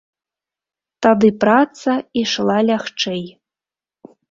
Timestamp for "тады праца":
1.07-1.91